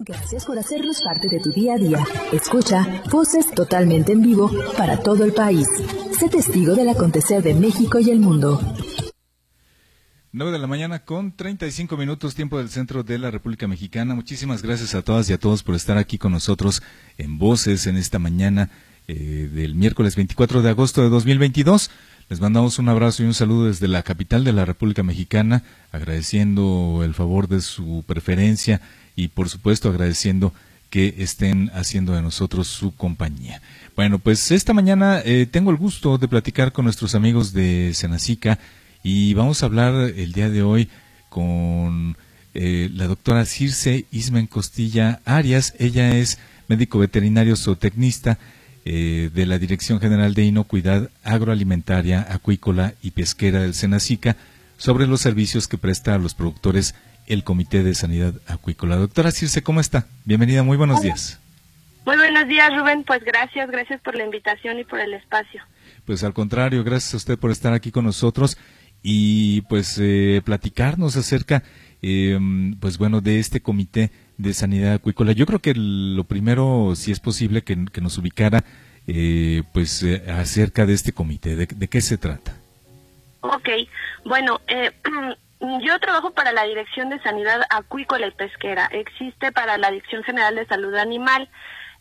Gracias 0.00 0.44
por 0.44 0.56
hacernos 0.56 1.02
parte 1.02 1.26
de 1.28 1.40
tu 1.40 1.50
día 1.50 1.74
a 1.74 1.76
día. 1.76 2.06
Escucha 2.32 3.02
voces 3.10 3.50
totalmente 3.50 4.12
en 4.12 4.22
vivo 4.22 4.48
para 4.76 4.96
todo 4.98 5.24
el 5.24 5.32
país. 5.32 5.66
Sé 6.16 6.28
testigo 6.28 6.76
del 6.76 6.88
acontecer 6.88 7.42
de 7.42 7.54
México 7.54 7.98
y 7.98 8.10
el 8.10 8.20
mundo. 8.20 8.60
9 10.30 10.52
de 10.52 10.58
la 10.60 10.68
mañana 10.68 11.04
con 11.04 11.32
35 11.32 11.96
minutos 11.96 12.36
tiempo 12.36 12.58
del 12.58 12.68
centro 12.68 13.02
de 13.02 13.18
la 13.18 13.32
República 13.32 13.66
Mexicana. 13.66 14.14
Muchísimas 14.14 14.62
gracias 14.62 14.94
a 14.94 15.02
todas 15.02 15.28
y 15.30 15.32
a 15.32 15.38
todos 15.38 15.64
por 15.64 15.74
estar 15.74 15.98
aquí 15.98 16.16
con 16.16 16.30
nosotros 16.30 16.80
en 17.16 17.36
Voces 17.38 17.88
en 17.88 17.96
esta 17.96 18.20
mañana 18.20 18.70
eh, 19.08 19.50
del 19.52 19.74
miércoles 19.74 20.14
24 20.14 20.62
de 20.62 20.70
agosto 20.70 21.02
de 21.02 21.08
2022. 21.08 21.90
Les 22.28 22.40
mandamos 22.40 22.78
un 22.78 22.88
abrazo 22.88 23.24
y 23.24 23.26
un 23.26 23.34
saludo 23.34 23.66
desde 23.66 23.88
la 23.88 24.04
capital 24.04 24.44
de 24.44 24.52
la 24.52 24.64
República 24.64 25.02
Mexicana, 25.02 25.64
agradeciendo 25.90 27.00
el 27.02 27.14
favor 27.14 27.48
de 27.48 27.62
su 27.62 28.04
preferencia 28.06 28.80
y 29.18 29.26
por 29.26 29.48
supuesto 29.48 29.88
agradeciendo 29.88 30.54
que 30.90 31.16
estén 31.18 31.72
haciendo 31.74 32.14
de 32.14 32.22
nosotros 32.22 32.68
su 32.68 32.94
compañía. 32.94 33.60
Bueno, 33.96 34.20
pues 34.20 34.52
esta 34.52 34.72
mañana 34.72 35.20
eh, 35.24 35.46
tengo 35.50 35.72
el 35.72 35.76
gusto 35.76 36.18
de 36.18 36.28
platicar 36.28 36.70
con 36.72 36.84
nuestros 36.84 37.16
amigos 37.16 37.52
de 37.52 37.92
Senacica 37.94 38.60
y 39.02 39.34
vamos 39.34 39.62
a 39.62 39.66
hablar 39.66 39.92
el 39.94 40.32
día 40.32 40.48
de 40.50 40.62
hoy 40.62 40.88
con 41.30 42.16
eh, 42.54 42.90
la 42.94 43.08
doctora 43.08 43.44
Circe 43.44 44.06
Ismen 44.12 44.46
Costilla 44.46 45.20
Arias. 45.24 45.74
Ella 45.80 46.16
es 46.16 46.38
médico 46.68 47.00
veterinario 47.00 47.56
zootecnista 47.56 48.38
eh, 48.84 49.30
de 49.34 49.46
la 49.46 49.58
Dirección 49.58 49.98
General 49.98 50.32
de 50.32 50.44
Inocuidad 50.44 51.10
Agroalimentaria, 51.24 52.24
Acuícola 52.30 52.94
y 53.02 53.10
Pesquera 53.10 53.62
del 53.62 53.74
Senacica 53.74 54.36
sobre 54.76 55.08
los 55.08 55.20
servicios 55.20 55.66
que 55.66 55.76
presta 55.76 56.14
a 56.14 56.18
los 56.18 56.34
productores 56.34 56.94
el 57.28 57.44
Comité 57.44 57.82
de 57.82 57.94
Sanidad 57.94 58.34
Acuícola. 58.46 58.96
Doctora 58.96 59.30
Circe, 59.30 59.62
¿cómo 59.62 59.80
está? 59.80 60.06
Bienvenida, 60.24 60.62
muy 60.62 60.76
buenos 60.76 61.02
días. 61.02 61.40
Muy 62.04 62.16
buenos 62.16 62.48
días, 62.48 62.74
Rubén. 62.74 63.04
Pues 63.04 63.22
gracias, 63.22 63.70
gracias 63.70 64.00
por 64.00 64.16
la 64.16 64.24
invitación 64.24 64.78
y 64.78 64.84
por 64.84 64.98
el 64.98 65.12
espacio. 65.12 65.62
Pues 66.06 66.24
al 66.24 66.32
contrario, 66.32 66.82
gracias 66.82 67.14
a 67.14 67.16
usted 67.18 67.38
por 67.38 67.50
estar 67.50 67.74
aquí 67.74 67.90
con 67.90 68.06
nosotros 68.06 68.56
y 69.02 69.60
pues 69.62 69.98
eh, 70.00 70.40
platicarnos 70.44 71.16
acerca, 71.16 71.62
em, 72.00 72.74
pues 72.80 72.96
bueno, 72.96 73.20
de 73.20 73.38
este 73.38 73.60
Comité 73.60 74.10
de 74.38 74.54
Sanidad 74.54 74.94
Acuícola. 74.94 75.32
Yo 75.32 75.44
creo 75.44 75.58
que 75.58 75.74
lo 75.74 76.24
primero, 76.24 76.94
si 76.96 77.12
es 77.12 77.20
posible, 77.20 77.62
que, 77.62 77.76
nos 77.76 78.16
ubicara, 78.16 78.64
eh, 79.06 79.62
pues 79.74 80.02
eh, 80.02 80.22
acerca 80.30 80.86
de 80.86 80.94
este 80.94 81.12
comité, 81.12 81.56
de, 81.56 81.66
de, 81.66 81.88
qué 81.88 82.00
se 82.00 82.16
trata. 82.16 82.56
Ok, 83.40 83.68
bueno, 84.24 84.60
eh, 84.68 84.92
Yo 85.60 85.98
trabajo 85.98 86.30
para 86.32 86.52
la 86.52 86.64
Dirección 86.64 87.08
de 87.08 87.20
Sanidad 87.20 87.62
Acuícola 87.70 88.26
y 88.28 88.30
Pesquera. 88.30 88.88
Existe 88.92 89.50
para 89.50 89.76
la 89.76 89.90
Dirección 89.90 90.22
General 90.22 90.54
de 90.54 90.66
Salud 90.66 90.94
Animal. 90.94 91.48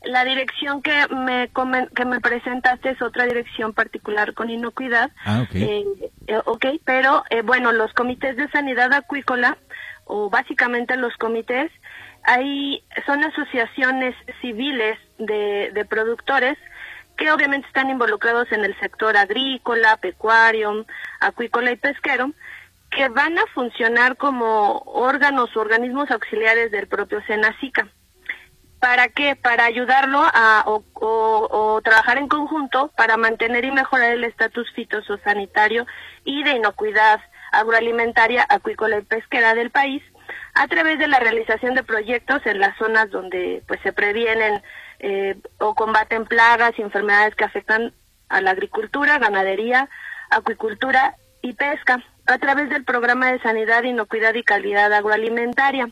La 0.03 0.23
dirección 0.23 0.83
que 0.83 1.07
me 1.07 1.49
que 1.95 2.05
me 2.05 2.19
presentaste 2.19 2.91
es 2.91 3.01
otra 3.01 3.25
dirección 3.25 3.73
particular 3.73 4.35
con 4.35 4.51
inocuidad. 4.51 5.09
Ah, 5.25 5.41
ok. 5.41 5.55
Eh, 5.55 5.85
eh 6.27 6.39
ok, 6.45 6.65
pero 6.85 7.23
eh, 7.31 7.41
bueno, 7.41 7.71
los 7.71 7.91
comités 7.93 8.37
de 8.37 8.47
sanidad 8.49 8.93
acuícola, 8.93 9.57
o 10.05 10.29
básicamente 10.29 10.95
los 10.97 11.15
comités, 11.17 11.71
ahí 12.23 12.83
son 13.07 13.23
asociaciones 13.23 14.13
civiles 14.39 14.99
de, 15.17 15.71
de 15.73 15.85
productores 15.85 16.59
que 17.17 17.31
obviamente 17.31 17.67
están 17.67 17.89
involucrados 17.89 18.51
en 18.51 18.63
el 18.63 18.79
sector 18.79 19.17
agrícola, 19.17 19.97
pecuario, 19.97 20.85
acuícola 21.19 21.71
y 21.71 21.75
pesquero, 21.75 22.31
que 22.89 23.09
van 23.09 23.37
a 23.37 23.45
funcionar 23.53 24.17
como 24.17 24.79
órganos 24.85 25.55
o 25.55 25.59
organismos 25.59 26.09
auxiliares 26.11 26.71
del 26.71 26.87
propio 26.87 27.21
Senacica. 27.25 27.87
¿Para 28.79 29.09
qué? 29.09 29.35
Para 29.35 29.65
ayudarlo 29.65 30.21
a, 30.21 30.63
o, 30.65 31.81
trabajar 31.83 32.17
en 32.17 32.27
conjunto 32.27 32.91
para 32.95 33.17
mantener 33.17 33.65
y 33.65 33.71
mejorar 33.71 34.11
el 34.11 34.23
estatus 34.23 34.71
fitosanitario 34.73 35.85
y 36.23 36.43
de 36.43 36.51
inocuidad 36.51 37.19
agroalimentaria, 37.51 38.45
acuícola 38.47 38.99
y 38.99 39.01
pesquera 39.01 39.55
del 39.55 39.71
país 39.71 40.03
a 40.53 40.67
través 40.67 40.99
de 40.99 41.07
la 41.07 41.19
realización 41.19 41.75
de 41.75 41.83
proyectos 41.83 42.45
en 42.45 42.59
las 42.59 42.77
zonas 42.77 43.09
donde 43.09 43.63
pues 43.67 43.79
se 43.81 43.93
previenen 43.93 44.61
eh, 44.99 45.35
o 45.59 45.73
combaten 45.73 46.25
plagas 46.25 46.73
y 46.77 46.81
enfermedades 46.81 47.35
que 47.35 47.45
afectan 47.45 47.93
a 48.29 48.41
la 48.41 48.51
agricultura, 48.51 49.17
ganadería, 49.17 49.89
acuicultura 50.29 51.15
y 51.41 51.53
pesca 51.53 52.03
a 52.27 52.37
través 52.37 52.69
del 52.69 52.83
programa 52.83 53.31
de 53.31 53.39
sanidad, 53.39 53.83
inocuidad 53.83 54.33
y 54.35 54.43
calidad 54.43 54.91
agroalimentaria. 54.93 55.89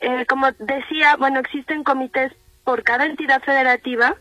Eh, 0.00 0.24
como 0.26 0.50
decía, 0.52 1.16
bueno, 1.16 1.40
existen 1.40 1.84
comités 1.84 2.32
por 2.64 2.82
cada 2.84 3.04
entidad 3.04 3.42
federativa, 3.42 4.16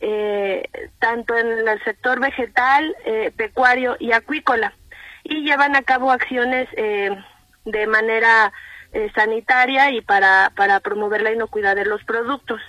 eh, 0.00 0.68
tanto 1.00 1.36
en 1.36 1.68
el 1.68 1.84
sector 1.84 2.20
vegetal, 2.20 2.96
eh, 3.04 3.32
pecuario 3.36 3.96
y 3.98 4.12
acuícola, 4.12 4.72
y 5.24 5.42
llevan 5.42 5.74
a 5.76 5.82
cabo 5.82 6.10
acciones 6.10 6.68
de 6.70 7.86
manera 7.86 8.52
sanitaria 9.14 9.90
y 9.90 10.00
para, 10.00 10.52
para 10.56 10.80
promover 10.80 11.20
la 11.20 11.32
inocuidad 11.32 11.76
de 11.76 11.84
los 11.84 12.02
productos. 12.04 12.60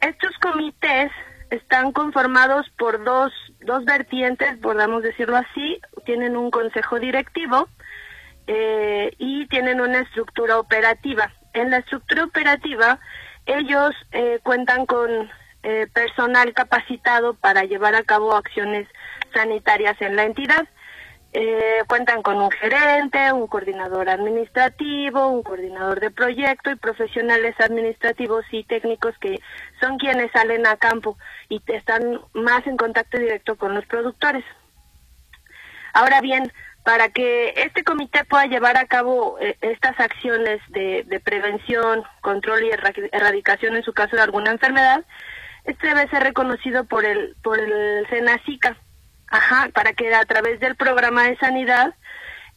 Estos 0.00 0.30
comités 0.38 1.10
están 1.50 1.92
conformados 1.92 2.68
por 2.78 3.04
dos, 3.04 3.32
dos 3.60 3.84
vertientes, 3.84 4.56
podamos 4.58 5.02
decirlo 5.02 5.36
así, 5.36 5.80
tienen 6.06 6.36
un 6.36 6.50
consejo 6.50 6.98
directivo 6.98 7.68
eh, 8.46 9.12
y 9.18 9.46
tienen 9.48 9.82
una 9.82 10.00
estructura 10.00 10.58
operativa. 10.58 11.30
En 11.52 11.70
la 11.70 11.78
estructura 11.78 12.24
operativa, 12.24 12.98
ellos 13.44 13.94
eh, 14.12 14.38
cuentan 14.42 14.86
con 14.86 15.10
eh, 15.62 15.88
personal 15.92 16.54
capacitado 16.54 17.34
para 17.34 17.64
llevar 17.64 17.94
a 17.94 18.04
cabo 18.04 18.34
acciones 18.34 18.88
sanitarias 19.34 20.00
en 20.00 20.16
la 20.16 20.24
entidad. 20.24 20.66
Cuentan 21.86 22.22
con 22.22 22.40
un 22.40 22.50
gerente, 22.50 23.30
un 23.30 23.46
coordinador 23.46 24.08
administrativo, 24.08 25.28
un 25.28 25.42
coordinador 25.42 26.00
de 26.00 26.10
proyecto 26.10 26.70
y 26.70 26.76
profesionales 26.76 27.54
administrativos 27.58 28.46
y 28.50 28.64
técnicos 28.64 29.14
que 29.18 29.38
son 29.78 29.98
quienes 29.98 30.32
salen 30.32 30.66
a 30.66 30.76
campo 30.76 31.18
y 31.50 31.60
están 31.66 32.22
más 32.32 32.66
en 32.66 32.78
contacto 32.78 33.18
directo 33.18 33.56
con 33.56 33.74
los 33.74 33.84
productores. 33.84 34.44
Ahora 35.96 36.20
bien, 36.20 36.52
para 36.84 37.08
que 37.08 37.54
este 37.56 37.82
comité 37.82 38.22
pueda 38.24 38.44
llevar 38.44 38.76
a 38.76 38.84
cabo 38.84 39.38
eh, 39.40 39.56
estas 39.62 39.98
acciones 39.98 40.60
de, 40.68 41.04
de, 41.04 41.20
prevención, 41.20 42.02
control 42.20 42.64
y 42.64 42.70
erradicación 43.12 43.76
en 43.76 43.82
su 43.82 43.94
caso 43.94 44.14
de 44.14 44.20
alguna 44.20 44.50
enfermedad, 44.50 45.06
este 45.64 45.86
debe 45.86 46.06
ser 46.10 46.22
reconocido 46.22 46.84
por 46.84 47.06
el 47.06 47.34
por 47.42 47.58
el 47.58 48.06
SENACICA 48.10 48.76
Ajá, 49.28 49.70
para 49.72 49.94
que 49.94 50.14
a 50.14 50.22
través 50.26 50.60
del 50.60 50.76
programa 50.76 51.22
de 51.24 51.38
sanidad 51.38 51.94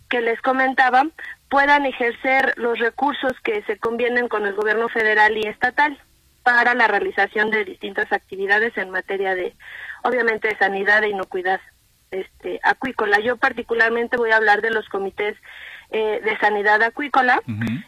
que 0.09 0.19
les 0.19 0.41
comentaba 0.41 1.05
puedan 1.49 1.85
ejercer 1.85 2.55
los 2.57 2.77
recursos 2.77 3.31
que 3.41 3.63
se 3.63 3.77
convienen 3.77 4.27
con 4.27 4.45
el 4.45 4.53
gobierno 4.53 4.89
federal 4.89 5.37
y 5.37 5.47
estatal 5.47 5.97
para 6.43 6.73
la 6.73 6.89
realización 6.89 7.51
de 7.51 7.63
distintas 7.63 8.11
actividades 8.11 8.77
en 8.77 8.89
materia 8.89 9.33
de, 9.33 9.55
obviamente, 10.03 10.49
de 10.49 10.57
sanidad 10.57 11.05
e 11.05 11.09
inocuidad 11.09 11.61
este, 12.11 12.59
acuícola. 12.63 13.19
Yo 13.19 13.37
particularmente 13.37 14.17
voy 14.17 14.31
a 14.31 14.37
hablar 14.37 14.61
de 14.61 14.71
los 14.71 14.87
comités 14.89 15.35
eh, 15.91 16.21
de 16.23 16.37
sanidad 16.39 16.81
acuícola. 16.83 17.41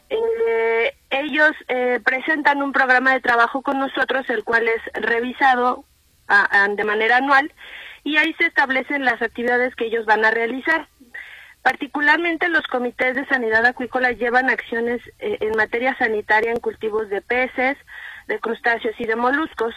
eh, 0.10 0.94
ellos 1.10 1.52
eh, 1.68 2.00
presentan 2.04 2.62
un 2.62 2.72
programa 2.72 3.14
de 3.14 3.22
trabajo 3.22 3.62
con 3.62 3.80
nosotros, 3.80 4.30
el 4.30 4.44
cual 4.44 4.68
es 4.68 4.82
revisado 4.94 5.86
a, 6.28 6.64
a, 6.64 6.68
de 6.68 6.84
manera 6.84 7.18
anual 7.18 7.52
y 8.04 8.18
ahí 8.18 8.34
se 8.34 8.46
establecen 8.46 9.06
las 9.06 9.22
actividades 9.22 9.76
que 9.76 9.86
ellos 9.86 10.06
van 10.06 10.26
a 10.26 10.32
realizar. 10.32 10.88
Particularmente 11.62 12.50
los 12.50 12.66
comités 12.68 13.16
de 13.16 13.26
sanidad 13.28 13.66
acuícola 13.66 14.12
llevan 14.14 14.50
acciones 14.50 15.02
eh, 15.20 15.38
en 15.42 15.56
materia 15.56 15.96
sanitaria 15.98 16.52
en 16.52 16.60
cultivos 16.60 17.10
de 17.10 17.22
peces, 17.22 17.78
de 18.28 18.40
crustáceos 18.40 18.96
y 19.00 19.06
de 19.06 19.16
moluscos 19.16 19.76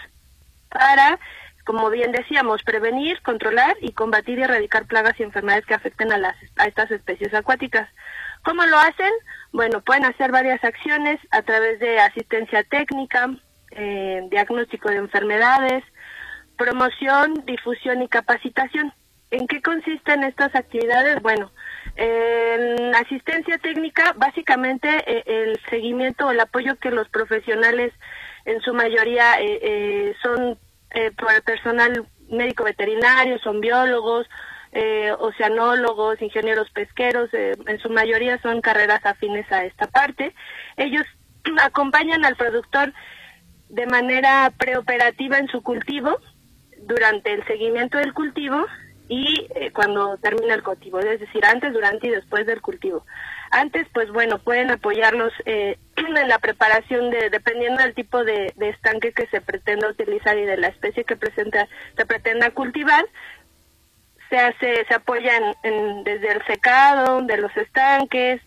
para, 0.71 1.19
como 1.65 1.91
bien 1.91 2.13
decíamos, 2.13 2.63
prevenir, 2.63 3.21
controlar 3.23 3.77
y 3.81 3.93
combatir 3.93 4.39
y 4.39 4.43
erradicar 4.43 4.87
plagas 4.87 5.19
y 5.19 5.23
enfermedades 5.23 5.67
que 5.67 5.75
afecten 5.75 6.13
a, 6.13 6.19
las, 6.19 6.37
a 6.57 6.67
estas 6.67 6.91
especies 6.91 7.33
acuáticas. 7.35 7.89
¿Cómo 8.45 8.65
lo 8.67 8.77
hacen? 8.77 9.11
Bueno, 9.53 9.81
pueden 9.81 10.05
hacer 10.05 10.31
varias 10.31 10.63
acciones 10.63 11.19
a 11.31 11.43
través 11.43 11.81
de 11.81 11.99
asistencia 11.99 12.63
técnica, 12.65 13.31
eh, 13.71 14.27
diagnóstico 14.31 14.91
de 14.91 14.97
enfermedades, 14.97 15.83
promoción, 16.59 17.35
difusión 17.47 18.03
y 18.03 18.09
capacitación. 18.09 18.93
¿En 19.31 19.47
qué 19.47 19.63
consisten 19.63 20.23
estas 20.23 20.55
actividades? 20.55 21.21
Bueno, 21.23 21.51
en 21.97 22.95
asistencia 22.95 23.59
técnica, 23.59 24.13
básicamente 24.17 24.89
eh, 25.07 25.25
el 25.27 25.61
seguimiento 25.71 26.27
o 26.27 26.31
el 26.31 26.41
apoyo 26.41 26.77
que 26.77 26.91
los 26.91 27.09
profesionales, 27.09 27.93
en 28.45 28.61
su 28.61 28.75
mayoría, 28.75 29.41
eh, 29.41 30.15
eh, 30.95 31.11
por 31.13 31.33
el 31.33 31.43
personal 31.43 32.07
médico 32.29 32.65
veterinario, 32.65 33.39
son 33.39 33.61
biólogos, 33.61 34.27
oceanólogos, 35.21 36.21
ingenieros 36.21 36.69
pesqueros, 36.71 37.31
en 37.33 37.79
su 37.79 37.91
mayoría 37.91 38.43
son 38.43 38.61
carreras 38.61 39.07
afines 39.07 39.51
a 39.53 39.65
esta 39.65 39.87
parte. 39.87 40.35
Ellos 40.77 41.07
acompañan 41.63 42.25
al 42.25 42.35
productor 42.35 42.93
de 43.69 43.87
manera 43.87 44.53
preoperativa 44.59 45.39
en 45.39 45.47
su 45.47 45.63
cultivo, 45.63 46.19
durante 46.87 47.33
el 47.33 47.45
seguimiento 47.47 47.99
del 47.99 48.13
cultivo 48.13 48.67
y 49.09 49.47
eh, 49.55 49.71
cuando 49.73 50.17
termina 50.19 50.55
el 50.55 50.63
cultivo, 50.63 50.99
es 50.99 51.21
decir, 51.21 51.45
antes, 51.45 51.73
durante 51.73 52.07
y 52.07 52.11
después 52.11 52.47
del 52.47 52.63
cultivo. 52.63 53.05
Antes, 53.51 53.87
pues 53.93 54.11
bueno, 54.11 54.39
pueden 54.39 54.71
apoyarlos 54.71 55.33
eh, 55.45 55.79
en 56.07 56.29
la 56.29 56.39
preparación 56.39 57.11
de, 57.11 57.31
dependiendo 57.31 57.83
del 57.83 57.95
tipo 57.95 58.25
de, 58.25 58.53
estanque 58.59 59.13
que 59.13 59.27
se 59.27 59.41
pretenda 59.41 59.89
utilizar 59.89 60.37
y 60.39 60.45
de 60.45 60.57
la 60.57 60.69
especie 60.69 61.05
que 61.05 61.17
presenta, 61.17 61.69
se 61.97 62.07
pretenda 62.07 62.51
cultivar, 62.51 63.05
se 64.31 64.39
hace, 64.39 64.85
se 64.87 64.95
apoyan 64.95 65.55
en, 65.63 66.05
desde 66.05 66.33
el 66.33 66.45
secado 66.47 67.23
de 67.23 67.37
los 67.37 67.57
estanques, 67.57 68.41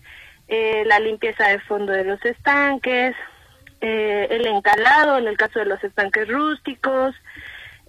eh, 0.48 0.84
la 0.86 1.00
limpieza 1.00 1.48
de 1.48 1.60
fondo 1.60 1.92
de 1.92 2.06
los 2.06 2.24
estanques, 2.26 3.16
eh, 3.82 4.28
el 4.32 4.48
encalado 4.48 5.18
en 5.18 5.28
el 5.28 5.38
caso 5.38 5.60
de 5.60 5.66
los 5.66 5.84
estanques 5.84 6.28
rústicos, 6.28 7.16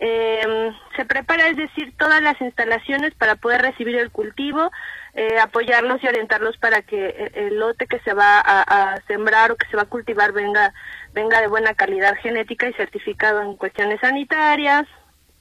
eh, 0.00 0.72
se 0.96 1.04
prepara, 1.04 1.48
es 1.48 1.56
decir, 1.56 1.92
todas 1.96 2.22
las 2.22 2.40
instalaciones 2.40 3.14
para 3.14 3.36
poder 3.36 3.62
recibir 3.62 3.96
el 3.96 4.10
cultivo, 4.10 4.70
eh, 5.18 5.36
apoyarlos 5.40 6.00
y 6.00 6.06
orientarlos 6.06 6.56
para 6.58 6.82
que 6.82 7.32
el 7.34 7.58
lote 7.58 7.86
que 7.86 7.98
se 8.00 8.14
va 8.14 8.38
a, 8.38 9.00
sembrar 9.08 9.50
o 9.50 9.56
que 9.56 9.66
se 9.66 9.76
va 9.76 9.82
a 9.82 9.86
cultivar 9.88 10.30
venga, 10.30 10.72
venga 11.12 11.40
de 11.40 11.48
buena 11.48 11.74
calidad 11.74 12.14
genética 12.22 12.68
y 12.68 12.72
certificado 12.74 13.42
en 13.42 13.56
cuestiones 13.56 14.00
sanitarias, 14.00 14.86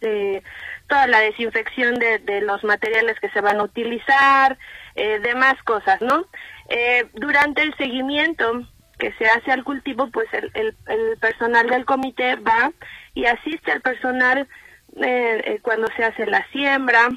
eh, 0.02 0.42
toda 0.88 1.06
la 1.06 1.20
desinfección 1.20 1.94
de, 2.00 2.42
los 2.42 2.64
materiales 2.64 3.20
que 3.20 3.30
se 3.30 3.40
van 3.40 3.60
a 3.60 3.64
utilizar, 3.66 4.58
eh, 4.96 5.20
demás 5.20 5.62
cosas, 5.64 6.02
¿no? 6.02 6.26
Eh, 6.70 7.06
durante 7.14 7.62
el 7.62 7.76
seguimiento 7.76 8.64
que 8.98 9.14
se 9.14 9.26
hace 9.26 9.52
al 9.52 9.64
cultivo, 9.64 10.10
pues 10.10 10.28
el, 10.34 10.52
el, 10.88 11.18
personal 11.20 11.70
del 11.70 11.86
comité 11.86 12.36
va 12.38 12.72
y 13.14 13.26
asiste 13.26 13.72
al 13.72 13.82
personal 13.82 14.48
eh, 14.96 15.42
eh, 15.46 15.60
cuando 15.62 15.88
se 15.96 16.04
hace 16.04 16.26
la 16.26 16.44
siembra, 16.52 17.10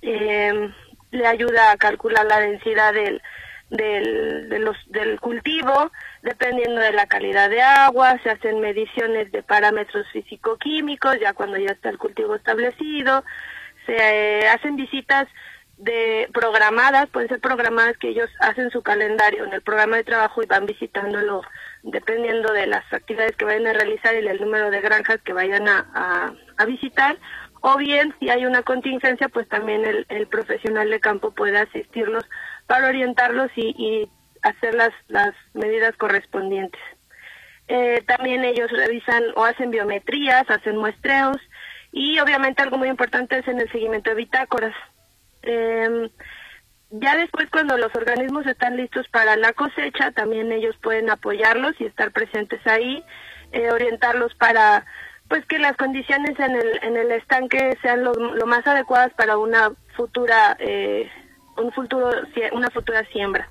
eh, 0.00 0.72
le 1.10 1.26
ayuda 1.26 1.70
a 1.70 1.76
calcular 1.76 2.26
la 2.26 2.40
densidad 2.40 2.92
del, 2.92 3.22
del, 3.70 4.48
del 4.88 5.20
cultivo, 5.20 5.90
dependiendo 6.22 6.80
de 6.80 6.92
la 6.92 7.06
calidad 7.06 7.50
de 7.50 7.62
agua, 7.62 8.18
se 8.22 8.30
hacen 8.30 8.60
mediciones 8.60 9.30
de 9.32 9.42
parámetros 9.42 10.06
físico-químicos, 10.12 11.18
ya 11.20 11.32
cuando 11.32 11.56
ya 11.58 11.72
está 11.72 11.88
el 11.88 11.98
cultivo 11.98 12.34
establecido, 12.34 13.24
se 13.86 14.48
hacen 14.48 14.76
visitas 14.76 15.28
de 15.78 16.28
programadas, 16.32 17.08
pueden 17.10 17.28
ser 17.28 17.40
programadas 17.40 17.98
que 17.98 18.08
ellos 18.08 18.30
hacen 18.40 18.70
su 18.70 18.82
calendario 18.82 19.44
en 19.44 19.52
el 19.52 19.60
programa 19.60 19.96
de 19.96 20.04
trabajo 20.04 20.42
y 20.42 20.46
van 20.46 20.64
visitándolo 20.64 21.42
dependiendo 21.82 22.52
de 22.52 22.66
las 22.66 22.90
actividades 22.92 23.36
que 23.36 23.44
vayan 23.44 23.66
a 23.66 23.72
realizar 23.74 24.14
y 24.16 24.22
del 24.22 24.40
número 24.40 24.70
de 24.70 24.80
granjas 24.80 25.20
que 25.22 25.34
vayan 25.34 25.68
a, 25.68 26.34
a, 26.56 26.64
visitar, 26.64 27.18
o 27.68 27.76
bien 27.78 28.14
si 28.20 28.30
hay 28.30 28.46
una 28.46 28.62
contingencia, 28.62 29.28
pues 29.28 29.48
también 29.48 29.82
el, 30.08 30.28
profesional 30.28 30.88
de 30.88 31.00
campo 31.00 31.32
puede 31.32 31.58
asistirlos 31.58 32.24
para 32.68 32.86
orientarlos 32.86 33.50
y, 33.56 34.08
hacer 34.42 34.74
las, 34.74 34.92
las 35.08 35.34
medidas 35.52 35.96
correspondientes. 35.96 36.80
Eh, 37.66 38.04
también 38.06 38.44
ellos 38.44 38.70
revisan 38.70 39.24
o 39.34 39.44
hacen 39.44 39.72
biometrías, 39.72 40.48
hacen 40.48 40.76
muestreos 40.76 41.38
y 41.90 42.20
obviamente 42.20 42.62
algo 42.62 42.78
muy 42.78 42.88
importante 42.88 43.36
es 43.38 43.48
en 43.48 43.58
el 43.60 43.68
seguimiento 43.72 44.10
de 44.10 44.16
bitácoras. 44.16 44.74
Eh, 45.42 46.08
ya 46.90 47.16
después 47.16 47.50
cuando 47.50 47.76
los 47.76 47.92
organismos 47.96 48.46
están 48.46 48.76
listos 48.76 49.08
para 49.08 49.34
la 49.34 49.52
cosecha, 49.54 50.12
también 50.12 50.52
ellos 50.52 50.76
pueden 50.80 51.10
apoyarlos 51.10 51.74
y 51.80 51.86
estar 51.86 52.12
presentes 52.12 52.64
ahí, 52.68 53.02
eh, 53.50 53.72
orientarlos 53.72 54.32
para 54.36 54.86
pues 55.28 55.44
que 55.46 55.58
las 55.58 55.76
condiciones 55.76 56.38
en 56.38 56.54
el, 56.54 56.78
en 56.82 56.96
el 56.96 57.10
estanque 57.12 57.76
sean 57.82 58.04
lo, 58.04 58.14
más 58.46 58.66
adecuadas 58.66 59.12
para 59.14 59.38
una 59.38 59.72
futura 59.96 60.56
eh, 60.60 61.10
un 61.56 61.72
futuro 61.72 62.10
una 62.52 62.70
futura 62.70 63.04
siembra. 63.12 63.50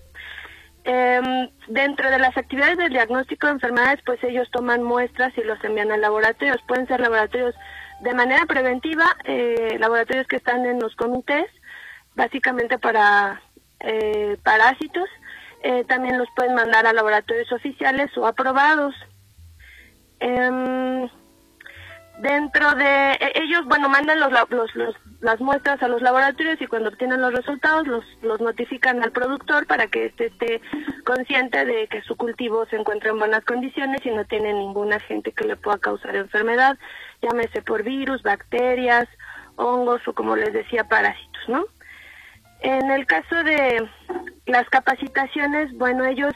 Eh, 0.84 1.50
dentro 1.68 2.12
de 2.12 2.20
las 2.20 2.38
actividades 2.38 2.78
del 2.78 2.94
diagnóstico 2.94 3.48
de 3.48 3.54
enfermedades, 3.54 4.00
pues 4.06 4.24
ellos 4.24 4.48
toman 4.52 4.84
muestras 4.84 5.36
y 5.38 5.42
los 5.42 5.62
envían 5.64 5.92
a 5.92 5.98
laboratorios. 5.98 6.62
Pueden 6.68 6.88
ser 6.88 7.00
laboratorios 7.00 7.56
de 8.02 8.14
manera 8.14 8.46
preventiva, 8.46 9.06
eh, 9.24 9.78
laboratorios 9.80 10.28
que 10.28 10.36
están 10.36 10.66
en 10.66 10.80
los 10.80 10.96
comités, 10.96 11.48
básicamente 12.16 12.78
para 12.78 13.42
eh, 13.80 14.38
parásitos. 14.44 15.10
Eh, 15.64 15.84
también 15.86 16.20
los 16.20 16.28
pueden 16.36 16.54
mandar 16.54 16.86
a 16.86 16.94
laboratorios 16.94 17.52
oficiales 17.52 18.16
o 18.18 18.28
aprobados. 18.28 18.94
Dentro 22.20 22.76
de 22.76 23.12
e, 23.12 23.32
ellos, 23.36 23.66
bueno, 23.66 23.90
mandan 23.90 24.20
los, 24.20 24.32
los, 24.50 24.76
los, 24.76 24.96
las 25.22 25.40
muestras 25.42 25.82
a 25.84 25.88
los 25.88 26.02
laboratorios 26.02 26.62
y 26.62 26.68
cuando 26.68 26.90
obtienen 26.90 27.22
los 27.22 27.34
resultados 27.34 27.88
los, 27.88 28.06
los 28.22 28.40
notifican 28.40 29.04
al 29.04 29.12
productor 29.12 29.68
para 29.68 29.88
que 29.88 30.06
éste 30.06 30.28
esté 30.28 30.62
consciente 31.04 31.66
de 31.66 31.88
que 31.88 32.02
su 32.04 32.16
cultivo 32.16 32.66
se 32.68 32.78
encuentra 32.78 33.10
en 33.10 33.20
buenas 33.20 33.44
condiciones 33.44 34.06
y 34.06 34.12
no 34.12 34.24
tiene 34.26 34.54
ningún 34.54 34.94
agente 34.94 35.34
que 35.34 35.46
le 35.46 35.56
pueda 35.58 35.78
causar 35.78 36.16
enfermedad, 36.16 36.78
llámese 37.22 37.62
por 37.62 37.84
virus, 37.84 38.24
bacterias, 38.24 39.08
hongos 39.58 40.08
o 40.08 40.14
como 40.14 40.36
les 40.36 40.54
decía, 40.54 40.88
parásitos, 40.88 41.42
¿no? 41.48 41.66
En 42.62 42.90
el 42.92 43.06
caso 43.06 43.36
de 43.44 43.88
las 44.46 44.68
capacitaciones, 44.70 45.76
bueno, 45.78 46.06
ellos 46.06 46.34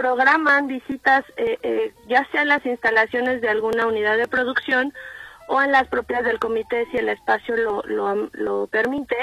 programan 0.00 0.66
visitas 0.66 1.24
eh, 1.36 1.58
eh, 1.62 1.92
ya 2.08 2.26
sea 2.30 2.42
en 2.42 2.48
las 2.48 2.64
instalaciones 2.64 3.40
de 3.40 3.48
alguna 3.48 3.86
unidad 3.86 4.16
de 4.16 4.28
producción 4.28 4.92
o 5.48 5.62
en 5.62 5.72
las 5.72 5.88
propias 5.88 6.24
del 6.24 6.38
comité 6.38 6.86
si 6.90 6.98
el 6.98 7.08
espacio 7.08 7.56
lo, 7.56 7.82
lo, 7.82 8.30
lo 8.32 8.66
permite 8.68 9.16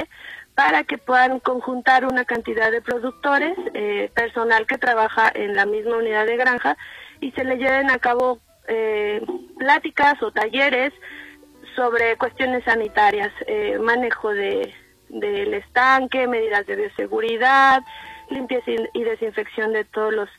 para 0.56 0.86
que 0.86 0.98
puedan 0.98 1.39
conjuntar 1.39 2.06
una 2.06 2.25
cantidad 2.25 2.72
de 2.72 2.81
productores, 2.81 3.57
eh, 3.74 4.10
personal 4.16 4.66
que 4.66 4.77
trabaja 4.77 5.30
en 5.33 5.56
la 5.56 5.66
misma 5.66 5.98
unidad 5.98 6.25
de 6.25 6.38
granja 6.38 6.77
y 7.19 7.31
se 7.31 7.44
le 7.44 7.57
lleven 7.57 7.92
a 7.92 8.00
cabo 8.00 8.39
eh, 8.68 9.22
pláticas 9.57 10.22
o 10.24 10.31
talleres 10.31 10.94
sobre 11.75 12.16
cuestiones 12.18 12.63
sanitarias, 12.63 13.31
eh, 13.48 13.77
manejo 13.80 14.33
de 14.33 14.74
del 15.10 15.54
estanque, 15.54 16.27
medidas 16.27 16.66
de 16.66 16.75
bioseguridad, 16.75 17.83
limpieza 18.30 18.72
y 18.92 19.04
desinfección 19.04 19.72
de 19.72 19.86
todos 19.86 20.13
los 20.13 20.30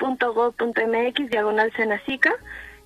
www.gov.mx, 0.00 1.30
diagonal 1.30 1.72
Senacica. 1.76 2.32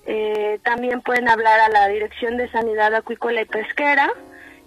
Eh, 0.05 0.59
también 0.63 1.01
pueden 1.01 1.29
hablar 1.29 1.59
a 1.61 1.69
la 1.69 1.87
Dirección 1.87 2.37
de 2.37 2.51
Sanidad 2.51 2.93
Acuícola 2.93 3.41
y 3.41 3.45
Pesquera, 3.45 4.11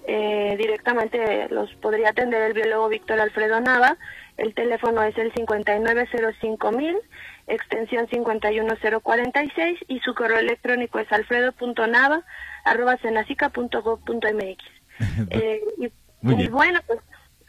eh, 0.09 0.55
directamente 0.57 1.49
los 1.51 1.75
podría 1.75 2.11
atender 2.11 2.41
el 2.43 2.53
biólogo 2.53 2.89
Víctor 2.89 3.21
Alfredo 3.21 3.61
Nava. 3.61 3.97
El 4.37 4.55
teléfono 4.55 5.03
es 5.03 5.19
el 5.19 5.33
5905000, 5.33 6.97
extensión 7.47 8.07
51046 8.09 9.79
y 9.89 10.01
su 10.01 10.15
correo 10.15 10.39
electrónico 10.39 10.99
es 10.99 11.11
alfredo.nava 11.13 12.25
arroba 12.65 12.97
eh, 15.31 15.61
y, 15.79 15.87
y 16.23 16.49
bueno, 16.49 16.81
pues 16.87 17.01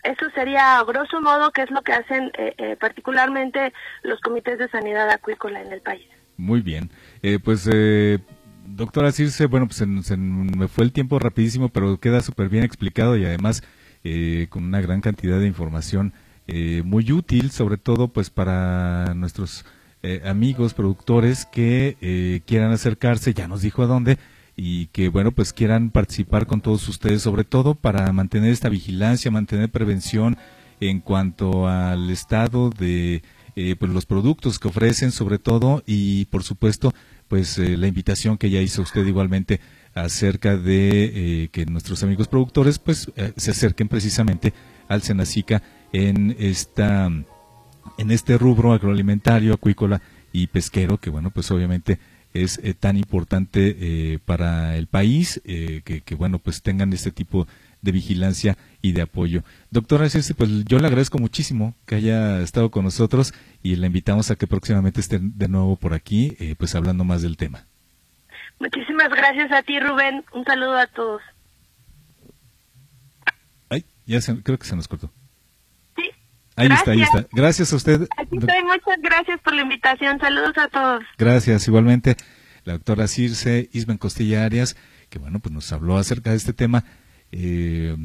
eso 0.08 0.25
sería 0.34 0.82
grosso 0.84 1.22
modo 1.22 1.51
qué 1.51 1.63
es 1.63 1.72
lo 1.72 1.82
que 1.82 1.92
hacen 1.92 2.32
eh, 2.38 2.54
eh, 2.58 2.77
particularmente 2.80 3.74
los 4.04 4.20
comités 4.22 4.58
de 4.58 4.70
sanidad 4.70 5.10
acuícola 5.10 5.62
en 5.62 5.72
el 5.72 5.82
país. 5.82 6.06
Muy 6.38 6.62
bien. 6.62 6.92
Eh, 7.24 7.39
pues, 7.44 7.70
doctora 8.66 9.12
Circe, 9.12 9.48
bueno, 9.48 9.68
pues 9.68 9.77
se, 9.77 10.18
me 10.18 10.68
fue 10.68 10.84
el 10.86 10.94
tiempo 10.94 11.20
rapidísimo, 11.20 11.70
pero 11.70 12.00
queda 12.00 12.22
súper 12.22 12.50
bien 12.50 12.63
explicado 12.63 13.18
y 13.18 13.25
además 13.25 13.63
con 14.50 14.63
una 14.63 14.80
gran 14.80 15.01
cantidad 15.01 15.38
de 15.38 15.48
información 15.48 16.13
muy 16.86 17.12
útil, 17.12 17.51
sobre 17.51 17.77
todo 17.77 18.08
pues 18.08 18.30
para 18.30 19.13
nuestros 19.16 19.66
amigos 20.24 20.74
productores 20.74 21.46
que 21.46 22.42
quieran 22.46 22.72
acercarse, 22.72 23.34
ya 23.34 23.48
nos 23.48 23.62
dijo 23.62 23.84
a 23.84 23.88
dónde, 23.88 24.18
y 24.58 24.88
que 24.88 25.08
bueno 25.08 25.32
pues 25.32 25.54
quieran 25.54 25.92
participar 25.92 26.48
con 26.48 26.62
todos 26.62 26.89
ustedes 26.89 27.22
sobre 27.22 27.44
todo 27.44 27.75
para 27.75 28.12
mantener 28.12 28.51
esta 28.51 28.70
vigilancia 28.70 29.30
mantener 29.30 29.70
prevención 29.70 30.36
en 30.80 31.00
cuanto 31.00 31.68
al 31.68 32.10
estado 32.10 32.72
de 32.72 33.22
eh, 33.56 33.75
pues 33.75 33.92
los 33.92 34.08
productos 34.08 34.58
que 34.58 34.68
ofrecen 34.68 35.12
sobre 35.12 35.38
todo 35.38 35.84
y 35.86 36.25
por 36.25 36.44
supuesto 36.44 36.94
pues 37.27 37.60
eh, 37.60 37.77
la 37.77 37.88
invitación 37.88 38.38
que 38.39 38.50
ya 38.50 38.60
hizo 38.60 38.82
usted 38.82 39.06
igualmente 39.06 39.62
acerca 39.94 40.58
de 40.58 41.44
eh, 41.44 41.50
que 41.50 41.68
nuestros 41.68 42.01
amigos 42.01 42.27
productores 42.27 42.80
pues 42.80 43.12
se 43.36 43.51
acerquen 43.51 43.88
precisamente 43.88 44.54
al 44.88 45.04
Senacica 45.04 45.62
en 45.92 46.36
esta 46.39 47.12
en 47.98 48.12
este 48.12 48.38
rubro 48.38 48.74
agroalimentario 48.74 49.54
acuícola 49.54 50.01
y 50.32 50.48
pesquero 50.48 50.98
que 50.98 51.10
bueno 51.10 51.32
pues 51.32 51.50
obviamente 51.51 52.00
es 52.34 52.60
eh, 52.63 52.74
tan 52.74 52.98
importante 52.98 53.75
eh, 53.80 54.20
para 54.25 54.77
el 54.77 54.88
país 54.88 55.42
eh, 55.46 55.82
que, 55.84 56.16
bueno 56.16 56.39
pues 56.39 56.62
tengan 56.62 56.94
este 56.94 57.12
tipo 57.12 57.48
de 57.82 57.92
vigilancia 57.92 58.58
y 58.82 58.92
de 58.94 59.04
apoyo. 59.04 59.44
Doctora 59.70 60.08
pues 60.38 60.66
yo 60.66 60.80
le 60.80 60.88
agradezco 60.88 61.20
muchísimo 61.20 61.75
que 61.86 61.96
haya 61.96 62.42
estado 62.42 62.72
con 62.72 62.84
nosotros 62.84 63.34
y 63.62 63.75
le 63.75 63.88
invitamos 63.88 64.32
a 64.32 64.36
que 64.36 64.48
próximamente 64.48 65.00
esté 65.00 65.20
de 65.22 65.48
nuevo 65.48 65.75
por 65.75 65.94
aquí, 65.94 66.36
pues 66.58 66.74
hablando 66.74 67.04
más 67.04 67.22
del 67.22 67.38
tema. 67.38 67.66
Muchísimas 68.60 69.10
gracias 69.10 69.51
a 69.51 69.62
ti, 69.62 69.80
Rubén. 69.80 70.25
Un 70.34 70.44
saludo 70.44 70.75
a 70.75 70.88
todos. 70.88 71.22
Ay, 73.70 73.86
ya 74.08 74.20
creo 74.44 74.58
que 74.58 74.66
se 74.66 74.75
nos 74.75 74.88
cortó. 74.88 75.12
Ahí 76.58 76.68
está, 76.70 76.92
ahí 76.92 77.02
está. 77.02 77.26
Gracias 77.32 77.72
a 77.72 77.76
usted. 77.78 78.08
Aquí 78.18 78.38
estoy. 78.38 78.64
Muchas 78.64 79.02
gracias 79.02 79.40
por 79.42 79.54
la 79.54 79.62
invitación. 79.62 80.20
Saludos 80.20 80.58
a 80.58 80.68
todos. 80.68 81.04
Gracias, 81.18 81.68
igualmente 81.68 82.18
la 82.68 82.74
doctora 82.74 83.08
Circe 83.08 83.70
Isben 83.72 83.98
Costilla 83.98 84.44
Arias, 84.44 84.76
que 85.10 85.20
bueno, 85.20 85.40
pues 85.40 85.54
nos 85.54 85.72
habló 85.72 85.98
acerca 85.98 86.32
de 86.32 86.36
este 86.36 86.52
tema 86.52 86.84
eh, 87.32 87.96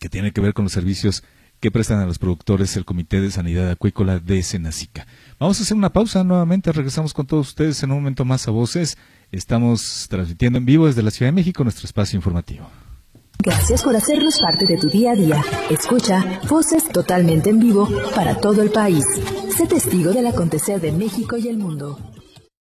que 0.00 0.08
tiene 0.08 0.32
que 0.32 0.40
ver 0.40 0.52
con 0.52 0.64
los 0.64 0.72
servicios 0.72 1.22
que 1.60 1.70
prestan 1.70 2.00
a 2.00 2.06
los 2.06 2.18
productores 2.18 2.76
el 2.76 2.84
Comité 2.84 3.20
de 3.20 3.30
Sanidad 3.30 3.70
Acuícola 3.70 4.18
de 4.18 4.42
Senacica. 4.42 5.06
Vamos 5.38 5.60
a 5.60 5.62
hacer 5.62 5.76
una 5.76 5.92
pausa 5.92 6.24
nuevamente, 6.24 6.72
regresamos 6.72 7.14
con 7.14 7.26
todos 7.26 7.48
ustedes 7.48 7.80
en 7.84 7.92
un 7.92 7.98
momento 7.98 8.24
más 8.24 8.48
a 8.48 8.50
voces. 8.50 8.98
Estamos 9.30 10.06
transmitiendo 10.10 10.58
en 10.58 10.66
vivo 10.66 10.86
desde 10.86 11.02
la 11.02 11.12
Ciudad 11.12 11.28
de 11.28 11.36
México 11.36 11.62
nuestro 11.62 11.86
espacio 11.86 12.16
informativo. 12.16 12.68
Gracias 13.40 13.84
por 13.84 13.94
hacernos 13.94 14.40
parte 14.40 14.66
de 14.66 14.76
tu 14.76 14.88
día 14.88 15.12
a 15.12 15.14
día. 15.14 15.44
Escucha 15.70 16.40
voces 16.48 16.88
totalmente 16.88 17.50
en 17.50 17.60
vivo 17.60 17.88
para 18.14 18.34
todo 18.36 18.62
el 18.62 18.70
país. 18.70 19.04
Sé 19.56 19.66
testigo 19.66 20.12
del 20.12 20.26
acontecer 20.26 20.80
de 20.80 20.90
México 20.90 21.36
y 21.36 21.46
el 21.46 21.56
mundo. 21.56 21.96